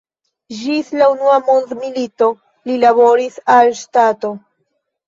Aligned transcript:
Ĝis 0.61 0.89
la 1.01 1.09
unua 1.15 1.35
mondmilito 1.51 2.31
li 2.71 2.81
laboris 2.87 3.41
al 3.59 3.75
ŝtato. 3.85 4.35